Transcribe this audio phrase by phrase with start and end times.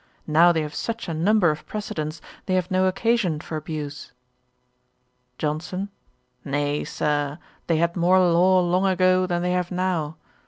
[0.25, 4.13] Now they have such a number of precedents, they have no occasion for abuse.'
[5.37, 5.89] JOHNSON.
[6.43, 10.17] 'Nay, Sir, they had more law long ago than they have now.